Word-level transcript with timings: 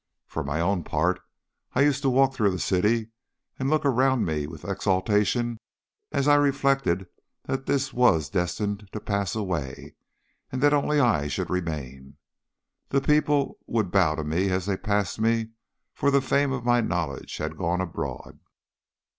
For 0.25 0.43
my 0.43 0.59
own 0.59 0.83
part, 0.83 1.21
I 1.75 1.81
used 1.83 2.01
to 2.01 2.09
walk 2.09 2.33
through 2.33 2.49
the 2.49 2.57
city 2.57 3.09
and 3.59 3.69
look 3.69 3.85
around 3.85 4.25
me 4.25 4.47
with 4.47 4.65
exultation 4.65 5.59
as 6.11 6.27
I 6.27 6.33
reflected 6.37 7.05
that 7.43 7.59
all 7.59 7.65
this 7.65 7.93
was 7.93 8.27
destined 8.27 8.89
to 8.93 8.99
pass 8.99 9.35
away, 9.35 9.93
and 10.51 10.59
that 10.63 10.73
only 10.73 10.99
I 10.99 11.27
should 11.27 11.51
remain. 11.51 12.17
The 12.89 12.99
people 12.99 13.59
would 13.67 13.91
bow 13.91 14.15
to 14.15 14.23
me 14.23 14.49
as 14.49 14.65
they 14.65 14.75
passed 14.75 15.21
me, 15.21 15.51
for 15.93 16.09
the 16.09 16.19
fame 16.19 16.51
of 16.51 16.65
my 16.65 16.81
knowledge 16.81 17.37
had 17.37 17.55
gone 17.55 17.79
abroad. 17.79 18.39